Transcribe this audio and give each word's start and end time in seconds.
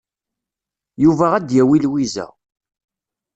Yuba 1.03 1.25
ad 1.33 1.43
d-yawi 1.47 1.77
Lwiza. 1.85 2.27